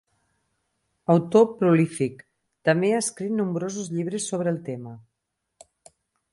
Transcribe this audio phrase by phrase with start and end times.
[1.15, 2.25] Autor prolífic,
[2.69, 4.99] també ha escrit nombrosos llibres sobre el tema.